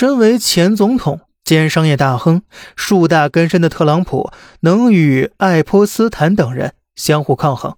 [0.00, 2.42] 身为前总统兼商业大亨、
[2.76, 7.74] 树大根深的特朗普，能与爱泼斯坦等人相互抗衡，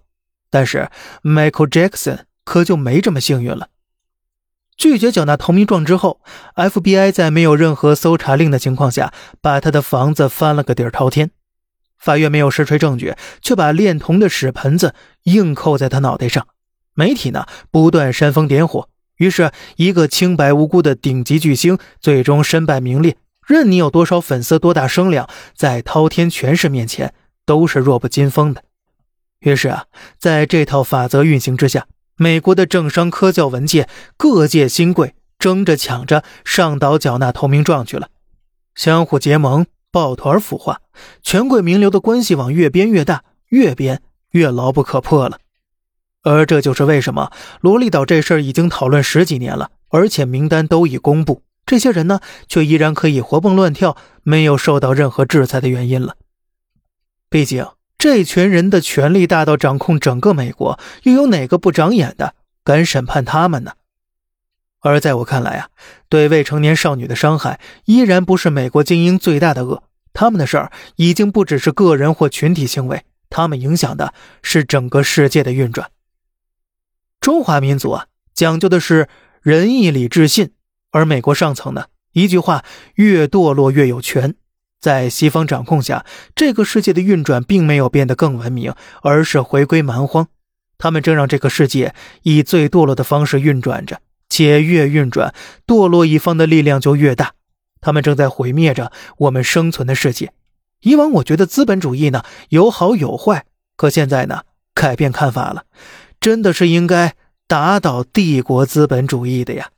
[0.51, 0.91] 但是
[1.23, 3.69] Michael Jackson 可就没这么幸运了。
[4.77, 6.21] 拒绝缴纳投名状之后
[6.53, 9.11] ，FBI 在没有任何搜查令的情况下，
[9.41, 11.31] 把他的房子翻了个底儿朝天。
[11.97, 14.93] 法院没有实锤证据，却把恋童的屎盆子
[15.23, 16.45] 硬扣在他脑袋上。
[16.93, 18.89] 媒体呢，不断煽风点火。
[19.21, 23.17] 于是，一个清白无辜的顶级巨星最终身败名裂。
[23.45, 27.13] 任你有多少粉丝、多大声量，在滔天权势面前
[27.45, 28.63] 都是弱不禁风的。
[29.41, 29.85] 于是啊，
[30.17, 31.85] 在这套法则运行之下，
[32.15, 38.09] 美国的政商科教文界各界新贵争着抢着上岛缴纳投名状去了，
[38.73, 40.81] 相互结盟、抱团腐化，
[41.21, 45.37] 权贵名流的关系网越编越大，越编越牢不可破了。
[46.23, 56.15] 而这就是为什么萝莉岛这事儿已经讨论十几年了，而且名单都已公布，这些人呢却依然可以活蹦乱跳，没有受到任何制裁的原因了。
[57.29, 57.65] 毕竟
[57.97, 63.73] 这群人的权力大到掌控整个美国，又有哪个不长眼的敢审判他们呢？
[64.81, 65.69] 而在我看来啊，
[66.09, 69.83] 对未成年少女的伤害依然不是美国精英最大的恶，
[70.13, 75.89] 他们的事儿已经不只是个人或群体行为，他们影响的是整个世界的运转。
[77.21, 79.07] 中华民族啊，讲究的是
[79.43, 80.53] 仁义礼智信，
[80.89, 84.33] 而美国上层呢，一句话，越堕落越有权。
[84.79, 90.29] 在西方掌控下，这个世界的运转并没有变得更文明，而是回归蛮荒。
[90.79, 95.31] 他们正让这个世界以最堕落的方式运转着，且越运转，
[95.67, 97.35] 堕落一方的力量就越大。
[97.81, 100.33] 他们正在毁灭着我们生存的世界。
[100.81, 103.45] 以往我觉得资本主义呢有好有坏，
[103.77, 104.41] 可现在呢
[104.73, 105.65] 改变看法了。
[106.21, 107.15] 真的是应该
[107.47, 109.71] 打倒帝国资本主义的呀。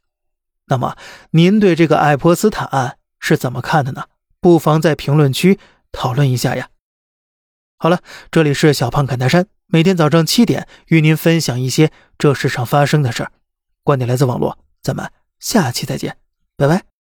[0.68, 0.96] 那么，
[1.32, 4.06] 您对这个爱泼斯坦案是怎么看的呢？
[4.40, 5.58] 不妨在评论区
[5.92, 6.70] 讨论一下呀。
[7.78, 13.32] 好了，这里是小胖侃大山，每天早上七点与您分享一些这世上发生的事儿，
[13.84, 16.18] 观点来自网络，咱们下期再见，
[16.56, 16.93] 拜拜。